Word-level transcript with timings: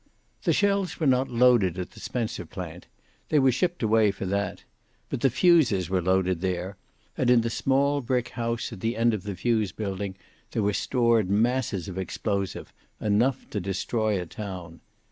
The 0.45 0.51
shells 0.51 0.99
were 0.99 1.05
not 1.05 1.29
loaded 1.29 1.77
at 1.77 1.91
the 1.91 1.99
Spencer 1.99 2.43
plant. 2.43 2.87
They 3.29 3.37
were 3.37 3.51
shipped 3.51 3.83
away 3.83 4.09
for 4.09 4.25
that. 4.25 4.63
But 5.11 5.21
the 5.21 5.29
fuses 5.29 5.91
were 5.91 6.01
loaded 6.01 6.41
there, 6.41 6.75
and 7.15 7.29
in 7.29 7.41
the 7.41 7.51
small 7.51 8.01
brick 8.01 8.29
house 8.29 8.73
at 8.73 8.79
the 8.79 8.97
end 8.97 9.13
of 9.13 9.21
the 9.25 9.35
fuse 9.35 9.71
building 9.71 10.15
there 10.53 10.63
were 10.63 10.73
stored 10.73 11.29
masses 11.29 11.87
of 11.87 11.99
explosive, 11.99 12.73
enough 12.99 13.47
to 13.51 13.59
destroy 13.59 14.19
a 14.19 14.25
town. 14.25 14.79